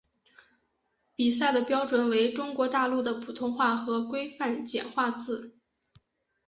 [1.15, 5.55] 比赛的标准为中国大陆的普通话和规范简化字。